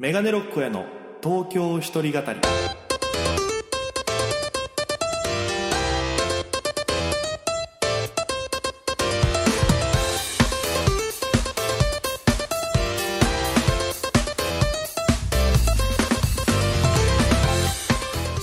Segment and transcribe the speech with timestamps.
[0.00, 0.86] メガネロックへの
[1.22, 2.40] 東京一人語り。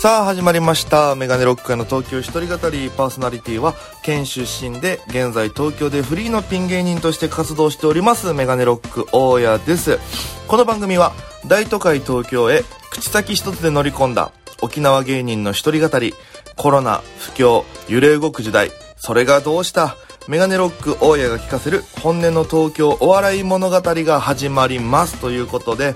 [0.08, 1.16] さあ始まりました。
[1.16, 10.00] メガネロックへの東京一人語りパーソナリティは県出身で現在東京でフリーのピン芸人として活動しておりますメガネロック大家です。
[10.48, 11.12] この番組は
[11.46, 14.32] 大都会東京へ口先一つで乗り込んだ
[14.62, 16.14] 沖縄芸人の一人語り
[16.56, 19.98] コロナ不況揺れ動く時代それがどうした
[20.30, 25.20] メガネロック大家が聞かせる本音の東京お笑い物語が始まります。
[25.20, 25.96] ということで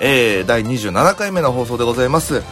[0.00, 2.42] えー、第27回目の放送でございます。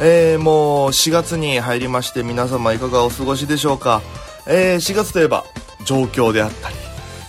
[0.00, 4.02] えー、もう4月に入りまして皆様いかがお過ごしでしょうか？
[4.46, 5.44] えー、4月といえば
[5.84, 6.76] 状況であったり、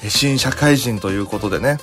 [0.09, 1.77] 新社会人ということでね。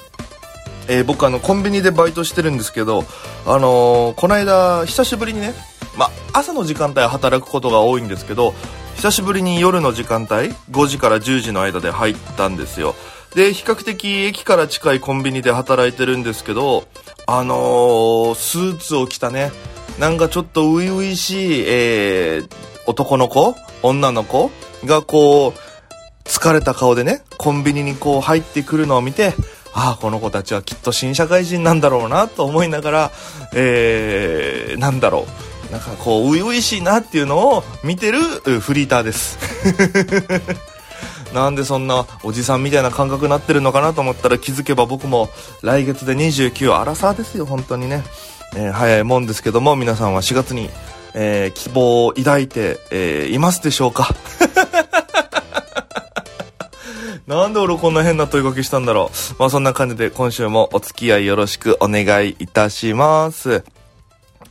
[0.89, 3.05] えー僕あのコンビニでバイトしてるんですけど、
[3.47, 5.55] あのーこの間久しぶりにね、
[5.97, 8.53] ま朝の時間帯働くことが多いんですけど、
[8.97, 12.97] 久しぶりに夜の時間帯、5時から10時の間で入ったんですよ。
[13.37, 16.85] で、比較的駅から近いコンビニで働いてるんですけど、
[17.27, 19.53] あのースーツを着たね、
[20.03, 24.51] なんかちょっと初々しい、えー男の子女の子
[24.85, 29.35] がこう、疲れた顔でね、コンビニにこう入ってくるのを見て、
[29.73, 33.11] ああ、この子たちはきっと新社会人なんだろうなと思いながら、
[33.55, 35.29] えー、なんだろ
[35.69, 35.73] う。
[35.73, 38.19] なんかこう、初々しいなっていうのを見てる
[38.59, 39.39] フリーターです。
[41.33, 45.31] なんでそんなおじさんみたいな感覚になってるのかなと思ったら気づけば僕も
[45.63, 48.03] 来月で29、アラサーですよ、本当にね。
[48.55, 50.71] えー早いもんですけども、皆さんは4月に、
[51.15, 54.09] えー希望を抱いて、えーいますでしょうか？
[57.27, 59.17] なんで俺こんな変な問いかけしたんだろう。
[59.39, 63.65] まあそんな感じで今週もお付き合いよろしくお願いいたします。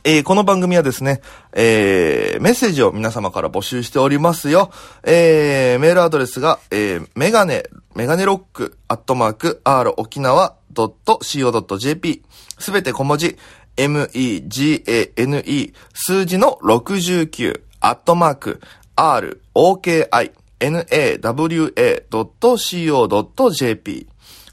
[0.04, 1.20] えーこの番組はですね、
[1.52, 4.70] えーメッセージを皆様から募集しておりますよ。
[5.04, 7.62] えーメールアドレスが、えーメガネ、
[7.94, 12.22] メガネロック、アットマーク、r 沖縄 .co.jp、
[12.58, 13.36] すべて小文字、
[13.76, 18.60] m-e-g-a-n-e、数字の69、アットマーク、
[18.96, 21.72] r, o-k-i, nawa.co.jp。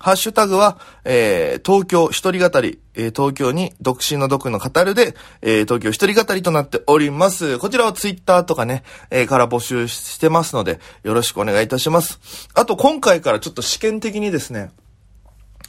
[0.01, 7.59] ハッシュタグは、えー東京一人語り、えー東京に独身の独の語るで、えー東京一人語りとなっております。
[7.59, 12.47] こちらはツイッターとかね、えーから募集してますので、よろしくお願いいたします。
[12.53, 14.71] あと、今回からちょっと試験的にですね、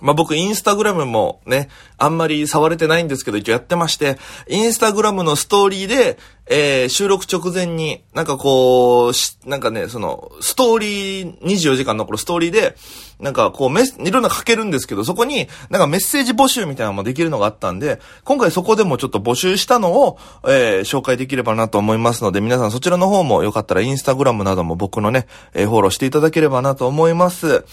[0.00, 1.68] まあ、僕、インスタグラムもね、
[1.98, 4.18] あんまり触れてないんですけど、一応やってまして、
[4.48, 6.18] インスタグラムのストーリーで、
[6.52, 12.74] えー収録直前に、なんかこう、しなんかね、その、ストーリー、24時間のこのストーリーで、
[13.20, 20.18] なんかこうメス、いろんな書けるんですけど、そこに、なんかメッセージ募集みたいなのもできるのがあったんで、今回そこでもちょっと募集したのを、
[20.48, 27.64] えー紹介できればなと思いますので、皆さんそちらの方もよかったらインスタグラムなども僕のね、えーフォローしていただければなと思います。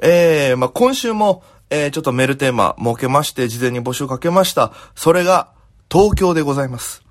[0.00, 4.72] えー、まあ、今週も、えー、ちょっとメールテーマ設けまして、事前に募集かけました。
[4.94, 5.48] それが、
[5.90, 7.02] 東京でございます。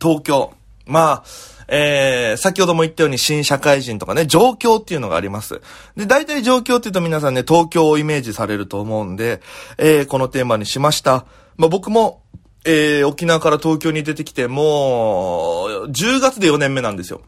[0.00, 0.52] 東京。
[0.86, 1.24] まあ、
[1.68, 5.60] えー、先ほども言ったように新社会人とかね、状況っていうのがあります。
[5.96, 9.40] で、大体状況って言うと皆さんね、東京をイメージされると思うんで、
[9.78, 11.26] えー、このテーマにしました。
[11.56, 12.22] まあ僕も、
[12.64, 17.22] えー、沖縄から東京に出てきて、もう、10月で4年目なんですよ。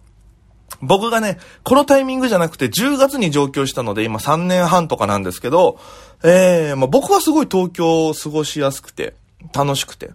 [0.82, 5.78] 僕がね、このタイミングじゃなくて10月に上京したので今3年半とかなんですけど、
[6.25, 9.15] えー、まあ、僕はすごい東京を過ごしやすくて、
[9.54, 10.10] 楽しくて。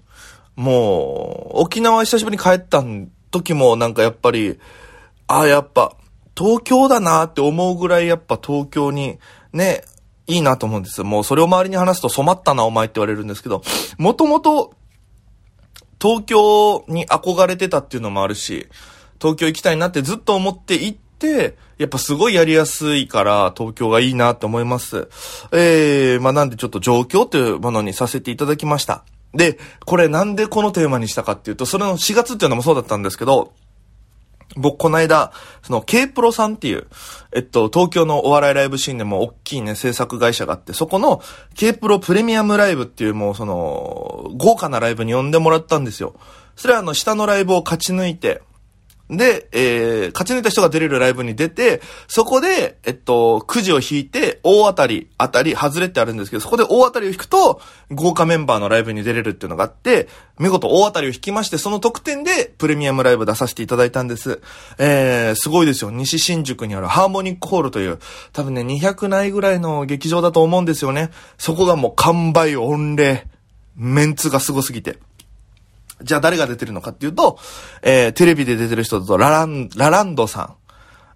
[0.56, 2.84] もう、沖縄久しぶりに帰った
[3.32, 4.60] 時もなんかやっぱり、
[5.28, 5.96] ああ、やっぱ、
[6.38, 9.20] 東京だなって思うぐらいやっぱ東京に、
[9.54, 9.84] ね、
[10.28, 11.06] いいなと思うんですよ。
[11.06, 13.64] もうそれを周りに話すと染まったなお前って言われるんですけど、
[13.98, 14.74] もともと
[16.02, 18.68] 東京に憧れてたっていうのもあるし、
[19.20, 25.10] 東京行きたいなってずっと思って行って、やっぱすごいやりやすいから東京がいいなって思います。
[25.52, 29.04] えー、まあなんでちょっと状況というものにさせていただきました。
[29.34, 33.54] で、これなんでこのテーマにしたかっていうと、それの4月っていうのもそうだったんですけど、
[34.56, 35.32] 僕、この間、
[35.62, 36.88] その、K プロさんっていう、
[37.34, 41.22] えっと、東京のお笑いライブシーンでも大きいね、制作会社があって、そこの
[41.56, 46.16] K プロプレミアムライブっていうもう、その、豪華なライブに呼んでもらったんですよ。
[46.56, 48.42] それはあの、下のライブを勝ち抜いて、
[49.10, 57.62] で、えー、勝ち抜いた人が出れるライブに出て、そこで、えっと、くじを引いて、大当たり、当たり、外れってあるんですけど、そこで大当たりを引くと、
[57.92, 60.10] 豪華メンバーのライブに出れるっていうのがあって、
[60.40, 64.42] 見事大当たりを引きまして、その特典で、プレミアムライブ出させていただいたんです。
[64.78, 65.92] えー、すごいですよ。
[65.92, 68.00] 西新宿にあるハーモニックホールという、
[68.34, 71.12] 多分ね、200内ぐらいの劇場だと思うんですよね。
[71.38, 73.26] そこがもう完売御礼。
[73.78, 74.98] メンツがすごすぎて。
[76.02, 77.40] じゃあ誰が出てるのかっていうと、
[77.82, 80.56] えー、テレビで出てる人だと、ララン、ラランドさん、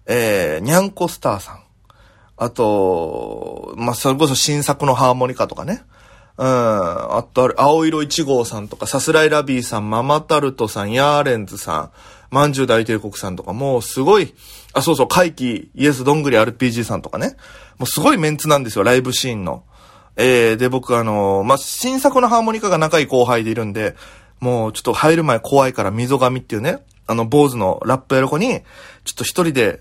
[0.06, 1.62] えー、ニャンコスターさん、
[2.36, 5.84] あと、まあ、それこそ新作のハーモニカとかね。
[6.38, 6.46] うん。
[6.46, 11.90] あと、青色1号さんとか、さすらいラビーさん、ママタルトさん、ヤーレンズさん、
[12.30, 14.34] まんじゅう大帝国さんとか、もうすごい、
[14.72, 17.36] あ、そうそう、怪奇、イエスどんぐり RPG さんとかね。
[17.78, 19.64] もうすごいメンツなんですよ、ライブシーンの。
[20.16, 23.94] えー、で、僕あのー、まあ、新作のハーモニカが仲いい後輩でいるんで、
[24.42, 28.60] もうちょっと入る前怖いから溝上っていうね、あの、坊主のラップやる子に、
[29.04, 29.78] ちょっと一人で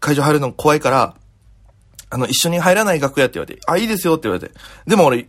[0.00, 1.14] 会場入るの怖いから、
[2.08, 4.54] あの、一緒に入らない楽屋って言われて、あ、いいですよって言われて。
[4.86, 5.28] でも俺、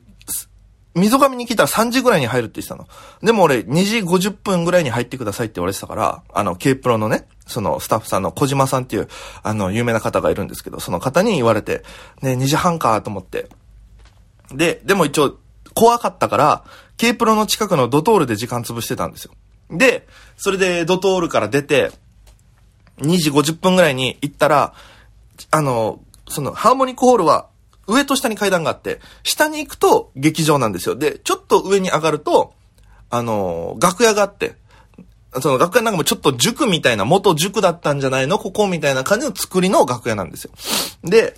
[0.96, 2.88] 溝上に来たら3時ぐらいに入るって言ってたの。
[3.22, 9.10] でも俺、2時50分ぐらいに入ってくださいって言われてたから、あの、K プロのね、そのスタッフさんの小島さんっていう、
[9.44, 11.84] あの、有名な方がいるんですけど、その方に言われて、
[12.22, 13.50] ね、2時半かと思って。
[14.54, 15.38] で、でも一応、
[15.74, 16.64] 怖かったから、
[16.98, 19.34] K プロの近くのドトールで時間潰してたんですよ。
[19.70, 20.08] で、
[20.38, 21.92] それでドトールから出て、
[22.98, 24.74] 2時50分ぐらいに行ったら、
[25.50, 27.48] あの、その、ハーモニックホールは
[27.88, 30.96] 上と下に階段があって、下に行くと劇場なんですよ。
[30.96, 32.54] で、ちょっと上に上がると、
[33.10, 34.56] あの、楽屋があって、
[35.42, 38.38] その楽屋なんかもちょっと塾みたいな、元塾だったんじゃないの？
[38.38, 40.52] ここみたいな感じの作りの楽屋なんですよ。
[41.04, 41.36] で、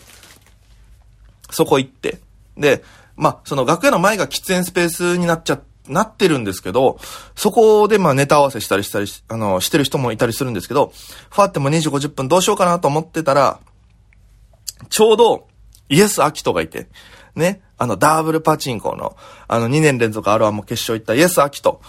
[1.52, 2.20] そこ行って、
[2.58, 2.84] で、
[3.16, 6.98] まあ、その楽屋の前が喫煙スペースになっちゃ、なってるんですけど、
[7.36, 10.94] そこでまあネタ合わせしたりしたりしあの、してる人もいたりするんですけど、
[11.30, 13.60] ファーっても2時50分どうしようかなと思ってたら、
[14.90, 15.48] ちょうど、
[15.90, 16.88] イエス・アキトがいて、
[17.36, 19.18] ね、あの、ダーブルパチンコの、
[19.48, 21.82] あの、2年連続 R1 も決勝行ったイエス・アキト。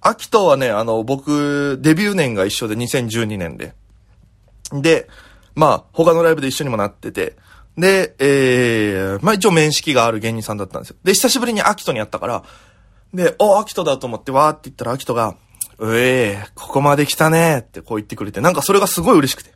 [0.00, 3.74] アキトはね、あの、僕、デビュー年が一緒で2012年で。
[4.72, 5.08] で、
[5.54, 7.36] まあ、他のライブで一緒にもなってて、
[7.78, 10.96] で、えー、まあ一応面識がある芸人さんだったんですよ。
[11.04, 12.42] で、久しぶりにアキトに会ったから、
[13.14, 15.36] で、お、アキトだと思ってわーって言ったらアキトが、
[15.78, 19.52] うえー、ここまで来たねーってこう言ってくれて、なんかそれがすごい嬉しくて。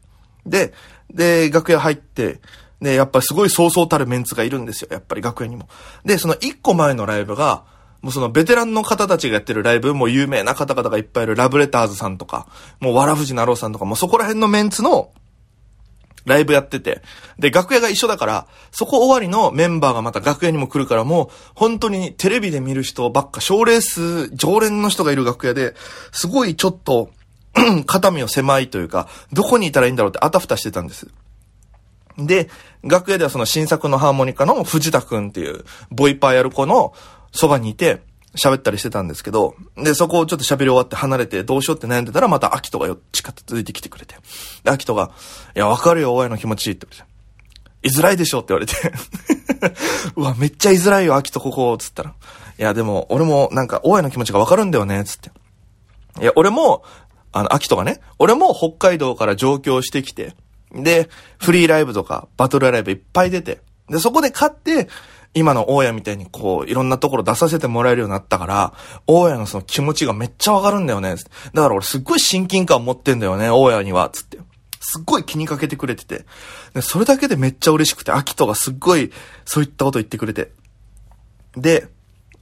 [0.47, 0.73] で、
[1.13, 2.41] で、楽屋入って、
[2.81, 4.89] で、やっぱりすごいそうそうたるメンツがいるんですよ。
[4.93, 5.69] やっぱり楽屋にも。
[6.05, 7.65] で、その一個前のライブが、
[8.03, 12.47] もうそのベテランの方たちがやってるライブ、もう有名な方々がいっぱいいるラブレターズさんとか、
[12.81, 15.11] もうわらふじなろうさんとか、もうそこら辺のメンツの
[16.25, 17.03] ライブやってて、
[17.39, 25.75] で、楽屋が一緒だから、そこ終わりのメンバーがまた楽屋にも来るから、もう、本当にテレビで見る人ばっか、賞レース、常連の人がいる楽屋で、
[26.13, 27.11] すごいちょっと、
[27.87, 31.09] 肩身を狭いというか、どこにいたらいいんだろうってあたふたしてたんです。
[32.19, 32.49] で、
[32.83, 36.93] 楽屋ではその新作のハーモニカの藤田くんっていうボイパーやる子の
[37.33, 38.01] そばにいて
[38.35, 44.17] 喋ったりしてたんですけど、で、そこをちょっと喋り終わって離れてどうしようって悩んでたらまた秋人がよ近づいてきてくれて。
[44.65, 45.11] で、秋人が、
[45.55, 47.13] いや、わかるよ、親の気持ちって言われて。
[47.83, 48.75] 居づらいでしょって言われて
[50.17, 52.15] うわ、めっちゃ居づらいよ、秋人ここ、つったら。
[52.59, 55.31] いや、でも、俺もなんか、親の気持ちがわかるんだよね、つって。
[56.21, 56.85] いや、俺も、
[57.33, 60.35] あの、秋人がね、俺も北海道から上京してきて、
[60.75, 61.09] で、
[61.39, 64.89] フリーライブとか、バトルライブいっぱい出て、で、そこで勝って、
[65.35, 68.75] 今の大家みたいにこう、いろんなところ出させてもらえるようになったから、
[69.07, 71.15] 大家のその気持ちがめっちゃわかるんだよね。
[71.55, 74.39] だから俺すっごい親近感持ってんだよね、大家には、つって。
[74.81, 76.27] すっごい気にかけてくれてて。
[76.75, 79.11] で、それだけでめっちゃ嬉しくて、秋人がすっごい、
[79.45, 80.53] そういったこと言ってくれて。
[81.57, 81.87] で、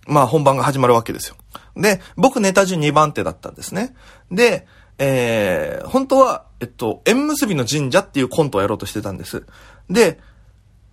[0.06, 1.36] まあ本番が始まるわけですよ。
[1.76, 3.94] で、僕ネタ順2番手だったんですね。
[4.30, 4.66] で、
[4.98, 9.46] えー、本当は、えっと、縁結びの神社っていうコントをやろうとしてたんです。
[9.88, 10.18] で、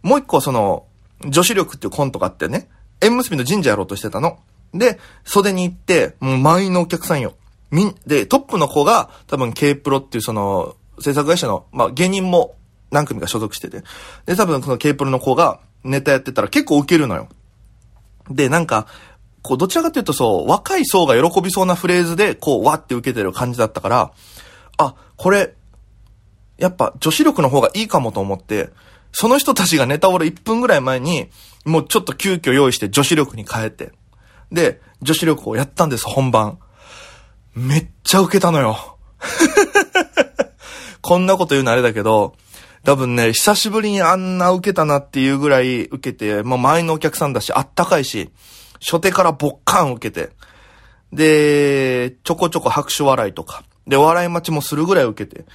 [0.02, 0.86] もう一個その、
[1.26, 2.70] 女子力っていうコントがあってね、
[3.02, 4.40] 縁結びの神社やろうとしてたの。
[4.74, 7.36] で、袖に行って、もう満員のお客さんよ。
[7.72, 12.56] みん、で、トップの子が多分 K プロっていうその、制作会社の、まあ芸人も
[12.92, 13.84] 何組か所属してて。
[14.26, 17.28] で、多分その K プロの子がネタやってたら結構ウケるのよ。
[18.30, 18.88] で、なんか、
[19.42, 24.12] こう、どちらかというとそう、若い層が喜びそうなフレーズで、こう、わって受けてる感じだったから、
[24.78, 25.54] あ、これ、
[26.58, 28.70] やっぱ女子力の方がいいかもと思って、
[29.20, 31.32] その人たちがネタ俺1分ぐらい前に、
[31.66, 33.92] もうちょっと急遽用意して女子力に変えて、
[34.52, 36.60] で、女子力をやったんです、本番。
[37.56, 39.00] めっちゃ受けたのよ。
[41.02, 42.36] こんなこと言うのあれだけど、
[42.84, 48.30] 多分ね、久しぶりにあんな受けたなっていうぐらい受けて、もう前のお客さんだし、あったかいし、
[48.82, 50.30] 初手からボッカン受けて、
[51.12, 55.46] で、ちょこちょこ拍手笑いとか、で、笑い待ちもするぐらい受けて、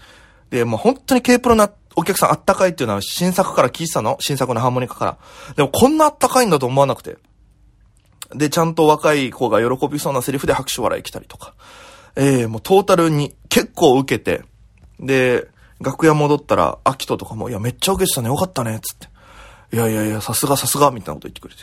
[0.50, 4.17] で、もう本当に K プロなお客さんあったかいっていうのは新作から聞いてたの？
[4.21, 5.19] 新作のハーモニカから。
[5.57, 7.17] でもこんなあったかいんだと思わなくて。
[8.35, 11.55] で、ちゃんと若い子が喜びそうなセリフで拍手笑い来たりとか。
[12.17, 14.43] ええー、もうトータルに結構受けて、
[15.01, 15.49] で、
[15.81, 19.09] 楽屋戻ったら、アキトとかも、いや、めっちゃ受けてたね、よかったね、つって。
[19.75, 21.63] いやいやいや、さすがさすが、みたいなこと言ってくれて。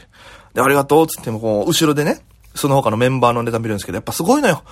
[0.53, 2.19] で、ありがとう、つっても、こう、後ろでね、
[2.53, 4.63] その他のメンバーのネタ見るんですけど、やっぱすごいのよ。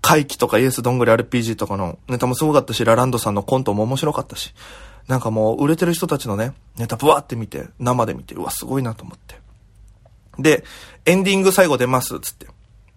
[0.00, 4.54] 怪奇とかイエスどんぐり RPG とかのネタもすごかったし、ラランドさんのコントも面白かったし、
[5.08, 9.36] なんかもう売れてる人たちのね、ネタブワーって見て、生で見て、うわ、すごいなと思って。
[10.38, 10.64] で、
[11.04, 12.46] エンディング最後出ます、つって。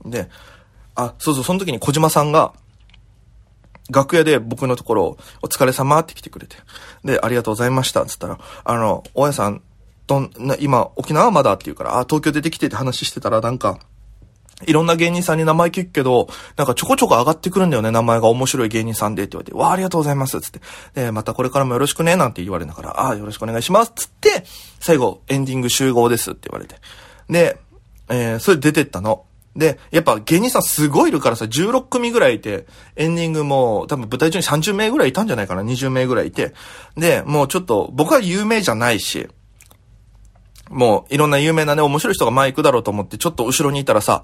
[0.06, 0.30] で、
[0.96, 2.54] あ、そうそう、その時に小島さんが、
[3.92, 6.58] 楽屋で僕のところ、お疲れ様って来てくれて。
[7.04, 9.62] で、ありがとうございました、つったら、あの、大家さん、
[10.08, 13.80] どんな、今、沖縄まだって言うから、あ、東京出てきてって話してたら、なんか、
[14.68, 20.62] いろんな芸人さんに名前聞くけど、なんかちょこちょこ上がってくるんだよね、名前が面白い芸人さんでって言われて、わあ、ありがとうございます、つって。
[20.96, 24.44] で、またこれからもよろしくね、なんて言われながら、ああ、よろしくお願いします、つって、
[24.80, 26.76] 最後、エンディング集合ですって言われて。
[27.30, 27.58] で、
[28.10, 29.26] えー、それ出てったの。
[29.56, 36.54] で、やっぱ芸人さんすごいいるからさ、16組ぐらいいて、エンディングも多分舞台中に30名ぐらいいたんじゃないかな、20名ぐらいいて。
[36.96, 39.28] で、もうちょっと僕は有名じゃないし、
[40.70, 44.24] もういろんな有名なね、面白い人が前行くだろうと思ってちょっと後ろにいたらさ、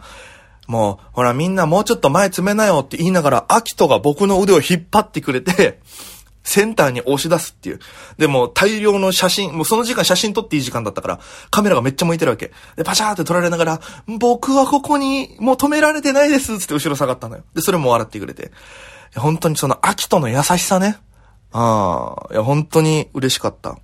[0.67, 5.79] もう、ほらみんなもうちょっと前詰めなよって言いながら、アキトが僕の腕を引っ張ってくれて、
[6.43, 7.79] センターに押し出すっていう。
[8.19, 12.51] でも大量の写真、もうその時間写真撮っていい時間だったから、カメラがめっちゃ向いてるわけ。
[12.75, 13.81] で、パシャーって撮られながら、
[14.19, 17.43] 僕はここにもう止められてないですつって後ろ下がったのよ。
[17.55, 18.51] で、それも笑ってくれて。
[19.15, 20.97] 本当にそのアキトの優しさね。
[21.51, 23.77] ああ、いや、本当に嬉しかった。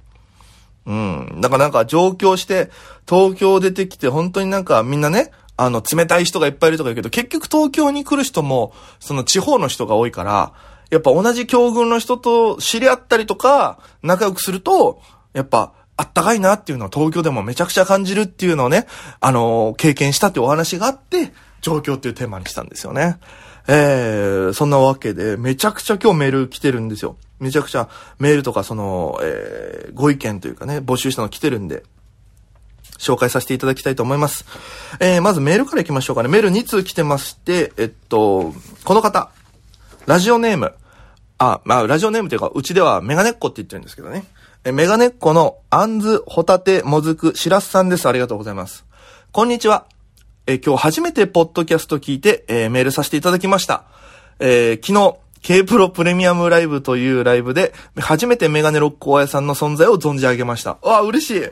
[0.86, 1.38] うん。
[1.42, 2.70] だからなんか上京して、
[3.08, 10.54] 東京出てきて、本当になんかみんなね、あの、冷たい人がいっぱいいるとか言うけど、結局東京に来る人も、その地方の人が多いから、
[10.90, 15.02] やっぱ同じ境遇の人と知り合ったりとか、仲良くすると、
[15.34, 18.88] やっぱ、あったかいなっていうのは東京でもめちゃくちゃ感じるっていうのをね、
[19.20, 23.20] あのー、経験したってお話があって、状況っていうテーマにしたんですよね。
[23.68, 27.18] えー、そんなわけで、めちゃくちゃ今日メール来てるんですよ。
[27.42, 31.84] めちゃくちゃメールとかその、えー、ご意見というかね、募集したの来てるんで、
[33.00, 34.46] 紹介させていただきたいと思います。
[35.00, 36.30] えー、まずメールから行きましょうかね。
[36.30, 39.32] メール2通来てまして、えっと、この方、
[40.06, 40.74] ラジオネーム、
[41.40, 44.24] あ、まあ、ラジオネームというか、うちではメガネっ子って言ってるんですけどね。
[44.64, 48.08] え、メガネっ子のあんず、ホタテ、もずく、しらすさんです。
[48.08, 48.86] ありがとうございます。
[49.32, 49.88] こんにちは。
[50.46, 53.86] え、今日初めてポッドキャスト聞いて、えー、メールさせていただきました。
[54.38, 60.78] えー、昨日、K プロプレミアムライブというライブで、初めてメガネロック大家さんの存在を存じ上げました。
[60.82, 61.50] わ、嬉しい。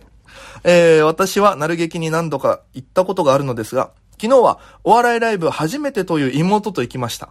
[0.63, 3.91] えー、私は、なる劇に何度か行ったことがあるのですが、
[4.22, 7.29] 昨日は、お笑いライブ初めてという妹と行きました。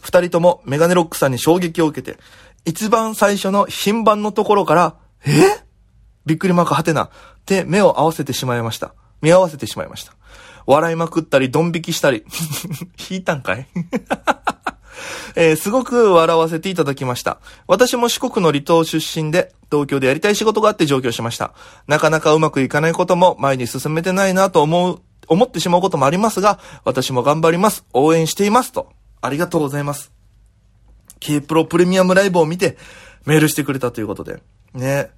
[0.00, 2.18] 二人ともメガネロックさんに衝撃を受けて、
[2.64, 4.94] 一番最初の品番のところから、
[5.26, 5.30] え？
[6.26, 7.10] びっくりマークはてな、っ
[7.44, 8.94] て目を合わせてしまいました。
[9.20, 10.14] 見合わせてしまいました。
[10.66, 12.24] 笑いまくったり、ドン引きしたり。
[13.10, 13.66] 引いたんかい？
[15.34, 17.38] えー、すごく笑わせていただきました。
[17.66, 21.52] 私も四国の離島出身で、東京でやりたい仕事があって上京しました。
[21.86, 27.84] なかなかうまくいかないことも前に進めてないなと思う、思ってしまうこともありますが、私も頑張ります。
[27.92, 28.72] 応援しています。
[28.72, 28.92] と。
[29.22, 30.12] ありがとうございます。
[31.20, 32.76] K プロプレミアムライブを見て、
[33.26, 34.42] メールしてくれたということで。
[34.74, 35.10] ね。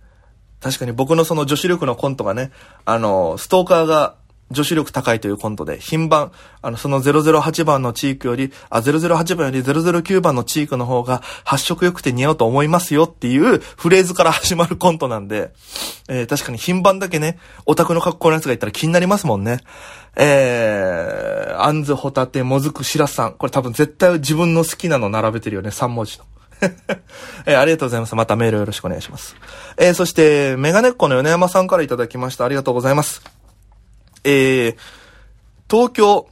[0.60, 2.52] 確かに僕のその女子力のコントがね、
[2.84, 4.16] あの、ストーカーが
[4.52, 6.30] 女子力高いというコントで、品番、
[6.60, 15.52] あの、その008番のチークより、あ、008番より009番のチークの方が発色良くて似合うと思いますよっていうフレーズから始まるコントなんで、
[16.08, 19.58] えー、確かに品番だけね、オタクの格好のやつがいたら気になりますもんね。
[20.16, 23.32] えー、あんず、ホタテ、もずく、しらさん。
[23.32, 26.24] これ多分絶対自分の好きなの並べてるよね、3文字の。
[27.46, 28.14] えー、ありがとうございます。
[28.14, 29.36] またメールよろしくお願いします。
[29.76, 32.44] えー、そして、メガネっ子の米山さんからいただきました。
[32.44, 33.41] ありがとうございます。
[34.24, 34.76] えー、
[35.70, 36.28] 東京、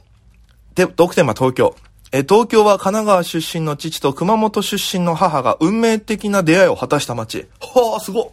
[0.75, 1.75] で、トークテーマ東京。
[2.13, 7.47] え、東京は神奈川出身の父と熊本出身の母が運命的な出会いを果たした街。
[7.59, 8.31] はあ、すご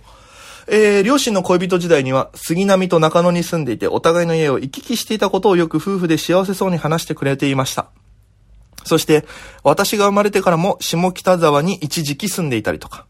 [0.70, 7.86] えー、両親の恋人時代には杉並と中野に住んでいてお互いの家を行き来していたことをよく夫婦で幸せそうに話してくれていました。
[8.84, 9.26] そして、
[9.62, 13.06] 私が生まれてからも下北沢に一時期住んでいたりとか。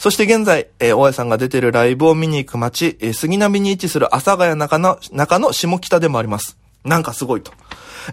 [0.00, 6.56] そして現在、えー、大家さんが出てるライブを見に行く街、えー、杉並に位置する阿佐ヶ谷中の、中の下北でもあります。
[6.84, 7.52] なんかすごいと。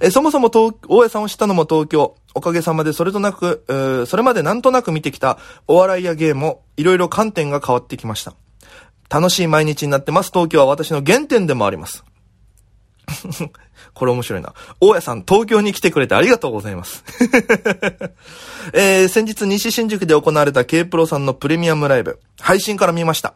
[0.02, 2.18] えー、そもそも東、大家さんを知ったのも東京。
[2.36, 8.36] おかげさまでそれとなく、えー、それまでなんとなく見てきたお笑いやゲームも、いろいろ観点が変わってきました。
[9.10, 10.32] 楽しい毎日になってます。
[10.34, 12.04] 東京は私の原点でもあります。
[13.98, 14.54] これ面白いな。
[14.80, 17.04] 大家さん、東京に来てくれてありがとうございます。
[18.74, 23.34] えー、先日西新宿で行われた K プロさんのプレミアムライブ、配信から見ました。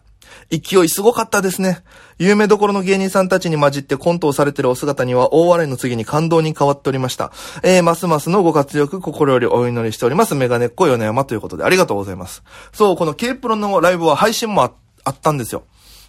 [0.50, 1.80] 勢いすごかったですね。
[2.20, 7.32] 有名どころの芸人さんたちに混じってコントをされてるお姿には大笑いの次に感動に変わっておりました。
[7.64, 10.36] えー、ますますのご活躍心よりお祈りしております。
[10.36, 12.44] メガネっ子米山ということでありがとうございます。
[12.74, 15.64] そう、この K プロのライブは配信もあったんですよ。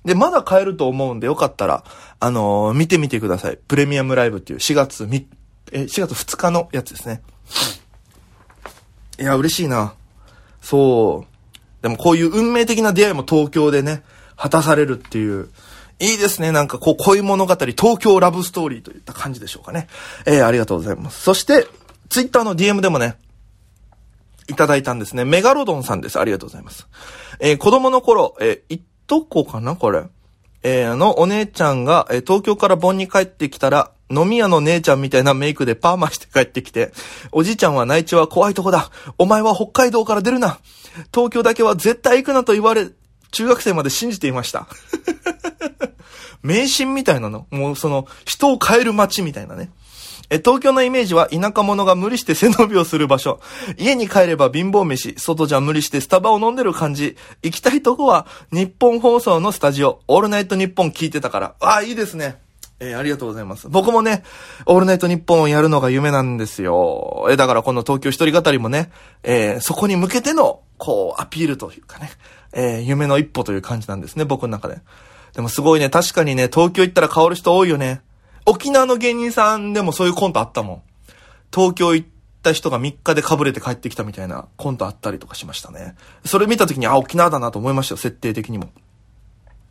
[0.05, 1.85] で、まだ買えると思うんでよかったら、
[2.19, 3.57] あのー、見てみてください。
[3.57, 5.27] プレミアムライブっていう4月3、
[5.73, 7.23] え4月2日のやつですね。
[9.21, 9.95] いや、嬉しいな。
[10.61, 11.83] そう。
[11.83, 14.03] でもこういう運命的な出会いも東京でね、
[14.37, 15.51] 果たされるっていう。
[16.01, 16.51] いいですね。
[16.51, 19.87] なんかこう、恋物語、東京ラブストーリーといった感じでしょうかね。
[20.27, 21.23] えー、ありがとうございます。
[21.23, 21.69] そして、
[22.09, 23.17] ツイッターの DM でもね、
[24.49, 25.25] いただいたんですね。
[25.25, 26.19] メガロドンさんです。
[26.19, 26.89] ありがとうございます。
[27.39, 30.05] えー子供の頃、えーとこかなこれ。
[30.63, 36.93] えーあの、お姉ちゃんが、えー東京から盆に帰ってきたら、飲み屋の姉ちゃんみたいなメイクでパーマして帰ってきて、
[37.33, 38.91] おじいちゃんは内地は怖いとこだ。
[39.19, 40.59] お前は北海道から出るな。
[41.13, 42.91] 東京だけは絶対行くなと言われ、
[43.31, 44.67] 中学生まで信じていました。
[46.43, 47.47] 迷信みたいなの。
[47.51, 49.71] もうその、人を変える街みたいなね。
[50.33, 53.39] え、東京のイメージは田舎者が無理して背伸びをする場所。
[53.77, 57.19] 家に帰れば貧乏飯、外じゃ無理してスタバを飲んでる感じ。
[57.43, 61.55] 行きたいとこは日本放送のスタジオ、オールナイトニッポン聞いてたから。
[61.61, 62.41] ああ、いいですね。
[62.81, 63.69] えーありがとうございます。
[63.69, 64.23] 僕もね、
[64.65, 67.27] オールナイトニッポンをやるのが夢なんですよ。
[67.29, 68.91] えーだからこの東京一人語りもね、
[69.23, 72.11] えーそこに向けての、こう、アピールというかね、
[72.55, 74.79] え夢の一歩という感じなんですね、僕の中で。
[75.35, 78.01] でもすごいね、確かにね、東京行ったら変わる人多いよね。
[78.47, 80.83] 沖縄の芸人さんでもそういうコントあったもん。
[81.55, 82.09] 東京行っ
[82.43, 85.95] た人が3日でかぶれて帰ってきたみたいなコントあったりとかしましたね。
[86.25, 88.71] それ見た時に、あ、沖縄だなと思いましたよ、設定的にも。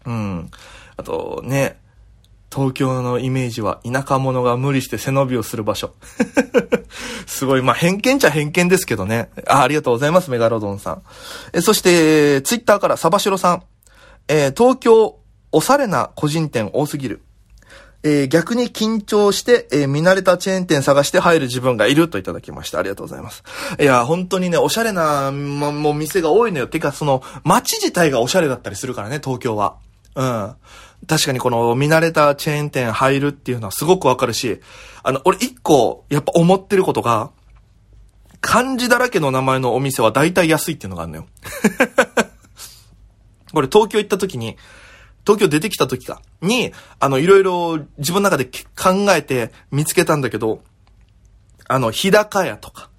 [0.06, 0.51] うん。
[0.98, 1.78] あと、ね、
[2.54, 5.94] 東京のイメージは田舎者が無理して背伸びをする場所。
[7.25, 9.30] すごい、まあ、偏見ちゃ偏見ですけどね。
[9.48, 11.01] あありがとうございます、メガロドンさん。
[11.54, 13.63] え、そして、ツイッターからサバシロさん。
[14.28, 15.18] えー東京、
[15.54, 17.22] おしゃれな個人店多すぎる。
[18.03, 22.79] えー逆に緊張して、えー見慣れたチェーン店探して入る自分がいるといただきました。
[22.79, 23.43] ありがとうございます。
[23.79, 26.67] いや、本当にね、おしゃれな、ま、もう店が多いのよ。
[26.67, 29.75] てか、その、街自体がおしゃれだったりするからね、東京は。
[30.15, 30.55] うん。
[31.08, 34.62] 確かにこの見慣れたチェーン店入るっていうのはすごくわかるし、
[35.03, 37.31] あの、俺一個、やっぱ思ってることが、
[38.39, 41.25] 漢字だらけの名前のお店は大体安いっていうのがあるのよ。
[43.53, 44.57] これ東京行った時に、
[45.25, 50.62] 東京出てきた時か、に、あの、いろいろ自分の中で考えて見つけたんだけど、
[51.68, 52.90] あの、日高屋とか、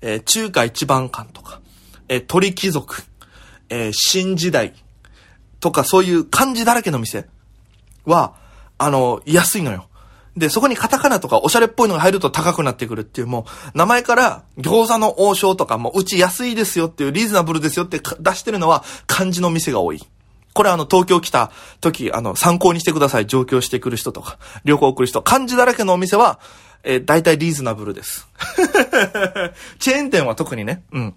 [0.00, 1.60] えー中華一番館とか、
[2.08, 3.02] えー鳥貴族、
[3.70, 4.74] えー新時代
[5.60, 7.26] とかそういう漢字だらけの店
[8.04, 8.34] は、
[8.76, 9.88] あの、安いのよ。
[10.36, 20.02] で、そこにカタカナとかおしゃれっぽいのが入ると高くなってくるっていう、もう、名前から餃子の王将とか、もう、うち安いですよっていう、リーズナブルですよって出してるのは漢字の店が多い。
[20.54, 23.26] これあの、東京来た時、あの、参考にしてください。
[23.26, 25.20] 上京してくる人とか、旅行来る人。
[25.20, 26.38] 漢字だらけのお店は、
[26.84, 28.28] えー大体リーズナブルです。
[29.80, 30.84] チェーン店は特にね。
[30.92, 31.14] うん。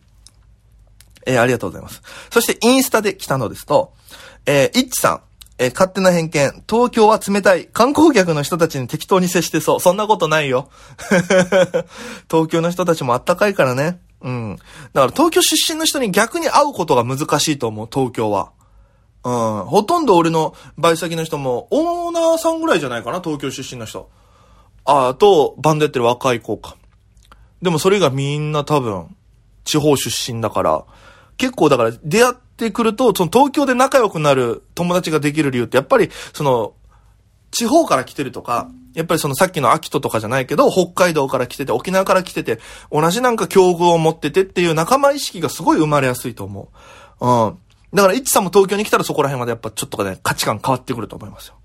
[1.28, 2.02] えーありがとうございます。
[2.32, 3.94] そして、インスタで来たのですと、
[4.48, 5.22] えー、イッチさん。
[5.60, 6.64] えー勝手な偏見。
[6.68, 7.68] 東京は冷たい。
[7.68, 9.80] 観光客の人たちに適当に接してそう。
[9.80, 10.70] そんなことないよ。
[12.30, 14.00] 東京の人たちもあったかいからね。
[14.22, 14.58] うん。
[14.94, 18.52] だから東京出身の人に逆に会うことが難しいと思う、東京は。
[19.28, 19.66] うん。
[19.66, 24.10] ほとんど俺のバイト先の人も、オーナーさんぐらいじゃないかな、東京出身の人。
[24.86, 26.78] ああと、バンドやってる若い子か。
[27.62, 29.14] でもそれがみんな多分、
[29.66, 30.86] 地方出身だから、
[31.36, 36.74] 結構だから出会ってくると、その東京で仲良くなる友達ができる理由って、やっぱり、その、
[37.52, 42.60] 地方から来てるとか、やっぱりそのさっきの秋人とかじゃないけど、北海道から来てて、沖縄から来てて、
[42.94, 46.70] 同じなんか境遇を持っててっていう仲間意識がすごい生まれやすいと思
[47.20, 47.28] う。
[47.28, 47.58] うん。
[47.94, 51.56] だから、いちさんも東京に来たらそこら辺までやっぱちょっとね、価値観変わってくると思いますよ。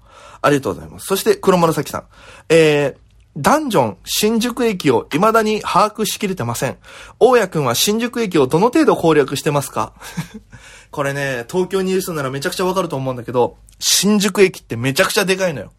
[0.41, 1.07] ありがとうございます。
[1.07, 2.05] そして、黒紫さん。
[2.49, 2.97] えー、
[3.37, 6.77] ダンジョン、新宿駅を未だに把握しきれてません。
[7.19, 9.95] 大家くんは新宿駅をどの程度攻略してますか？
[10.91, 15.73] これね、東京にいる人ならめちゃくちゃわかると思うんだけど、新宿駅ってめちゃくちゃでかいのよ。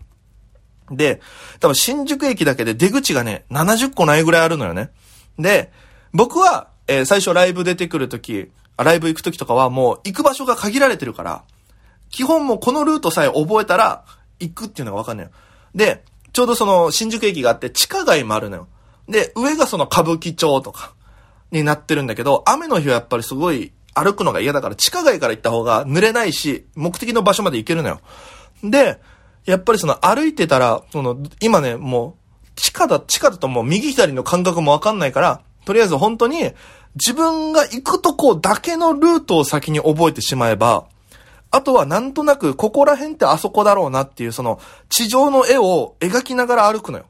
[0.89, 1.21] で、
[1.59, 4.89] 多分新宿駅だけで出口がね、70個ないぐらいあるのよね。
[5.37, 5.71] で、
[6.11, 11.43] 僕は、えー最初ライブ出てくるとき、ライブ行くときとかはもう行く場所が限られてるから、
[12.09, 14.05] 基本もうこのルートさえ覚えたら
[14.39, 15.31] 行くっていうのがわかんないよ。
[15.75, 18.67] で、ちょうどその新宿駅があって地下街もあるのよ。
[19.07, 20.93] で、上がその歌舞伎町とか
[21.51, 28.01] になってるんだけど、雨の日はやっぱりすごい歩くのが嫌だから地下街から行った方が濡れないし、目的の場所まで行けるのよ。
[28.63, 28.99] で、
[29.45, 36.51] やっぱりその歩いてたら、その、今ね、もう、地下だ、地下だともう右左の感覚もわかんないから、とりあえず本当に、
[36.95, 40.85] 自分が行くとこだけのルートを先に覚えてしまえば、
[41.51, 47.05] あとはなんとなく、ここら辺ってあそこだろうなっていう、その、地上の絵を描きながら歩くのよ。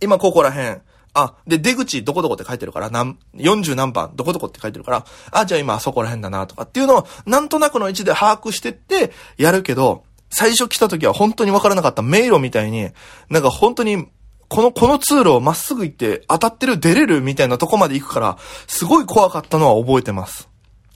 [0.00, 0.78] 今ここら辺。
[1.12, 12.90] あ、で、出口どこどこって書いてるから、なん、40何番どこどこって書いてるから、あ、じゃあ今あそこら辺だなとかっていうのを、なんとなくの位置で把握してって、やるけど、最初来た時は本当にわからなかった迷路みたいに、
[13.30, 14.06] なんか本当に、
[14.48, 20.48] この、この通路をまっすぐ行って当たってる出れるみたいなとこまで行くから、すごい怖かったのは覚えてます。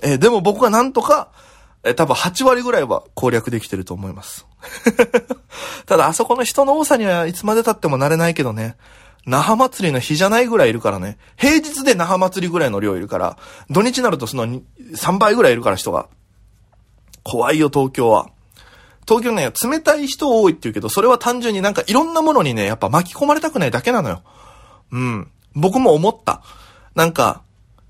[0.02, 1.30] えー、でも僕はなんとか、
[1.82, 4.46] えー、多分8割ぐらいは攻略できてると思います。
[5.86, 8.76] ただあそこの人の多さにはいつまで経ってもなれないけどね。
[9.26, 11.18] 那覇祭りの日じゃないぐらいいるからね。
[11.36, 13.36] 平日で那覇祭りぐらいの量いるから、
[13.68, 16.08] 土日になるとその3倍ぐらいいるから人が。
[17.22, 18.30] 怖いよ、東京は。
[19.10, 24.22] 東京ね、冷たい人多いって言うけど、それは単純になんかいろんなものにね、やっぱ巻き込まれたくないだけなのよ。
[24.92, 25.28] うん。
[25.56, 26.42] 僕も思った。
[26.94, 27.42] なんか、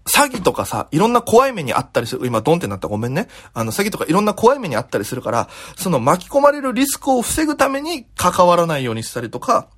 [0.07, 2.27] 詐欺とかさ、いろんな怖い目にあったりする。
[2.27, 3.29] 今、ドンってなったごめんね。
[3.53, 9.69] あの、詐欺とかいろんな怖い目にあったりするから、その巻き込まれるリスクを防ぐために関わらないようにしたりとか、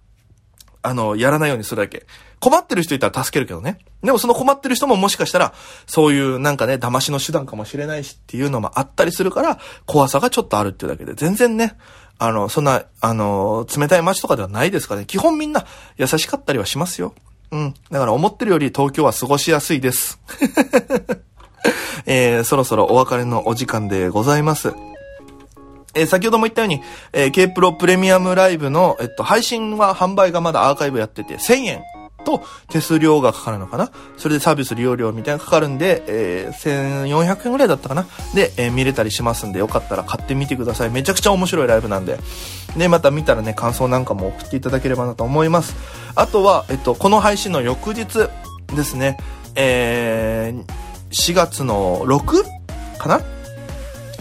[0.83, 2.07] あの、やらないようにするだけ。
[2.40, 3.79] 困ってる人いたら助けるけどね。
[4.03, 5.55] でもその困ってる人ももしかしたら、
[5.87, 11.77] そういうなんかね、騙しの手段かもしれないしっていうのもあったりするから、怖さがちょっとあるっていうだけで、全然ね、
[12.18, 15.07] あの、そんな、あの、冷たい街とかではないですからね。
[15.07, 15.66] 基本みんな
[15.97, 17.14] 優しかったりはしますよ。
[17.53, 17.75] うん。
[17.90, 20.21] だから思ってるより東京は過ごしやすいです。
[22.07, 24.73] えー、そろそろお別れのお時間でございます。
[25.94, 31.83] えー、先ほども言ったように、えー、K プロプレミアムライブの、えっと、配信は販売がまだアーカイブやってて、1000円
[32.24, 33.90] と手数料がかかるのかな？
[34.16, 38.07] それでサービス利用料みたいなのかかるんで、えー、1400円ぐらいだったかな？
[38.33, 40.90] で、えー、見れたりしますんで、よかったら買ってみてください。
[40.90, 42.18] めちゃくちゃ面白いライブなんで。
[42.76, 45.74] で、また見たらね、感想なんかも送っていただければなと思います。
[46.14, 48.31] あとは、えっと、この配信の翌日
[48.68, 49.16] ですね、
[49.57, 50.64] えー、
[51.11, 52.44] 4月の 6?
[52.98, 53.20] かな？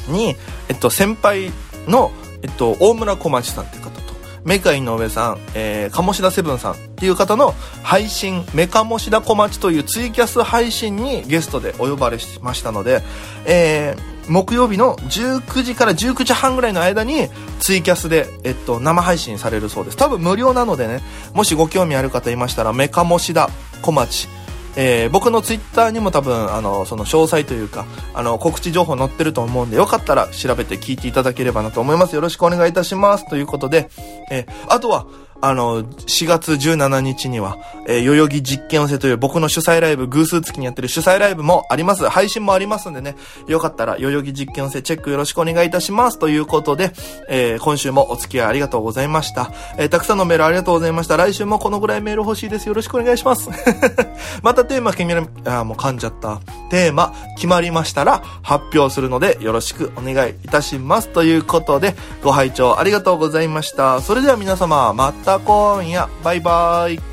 [0.08, 0.36] に、
[0.70, 1.52] えっと、先輩
[1.88, 2.12] の、
[2.42, 4.12] えっと、大村小町さんっていう方と、
[4.44, 13.02] メカ井上さん、えー、鴨志田セブンさんっていう方の配信、メカモシダ小町というツイキャス配信にゲストでお呼ばれしましたので、
[13.46, 19.98] えー、木曜日の19時から19時半ぐらいの間にツイキャスで、えっと、生配信されるそうです。
[19.98, 21.02] 多分無料なのでね、
[21.34, 23.50] もしご興味ある方いましたら、メカモシダ
[23.82, 24.28] 小町、
[24.76, 32.16] えー、僕のツイッターにも多分、あの、その詳細というか、あの、告知情報載ってると思うんで、よかったら調べて聞いていただければなと思います。
[32.16, 33.28] よろしくお願いいたします。
[33.30, 33.90] ということで、
[34.32, 35.06] えー、あとは、
[35.42, 42.08] あの、4月17日には、えー、代々木実験寄せという僕の主催ライブ、偶数月にやってる主催ライブもあります。
[42.08, 43.16] 配信もありますんでね、
[43.48, 46.20] よかったら代々木実験寄せチェックよろしくお願いいたします。
[46.20, 46.92] ということで、
[47.28, 49.52] えー、今週もお付き合いありがとうございました。
[49.78, 51.18] えー、たくさんのメールありがとうございました。
[51.18, 52.68] 来週もこのぐらいメール欲しいです。
[52.68, 53.50] よろしくお願いします。
[54.44, 56.40] またテーマ決める、あ、もう噛んじゃった。
[56.70, 61.10] テーマ決まりましたら発表するのでよろしくお願いいたします。
[61.10, 64.02] ということで、ご拝聴ありがとうございました。
[64.02, 66.10] それでは皆様、またた今夜。
[66.24, 67.11] バイバイ。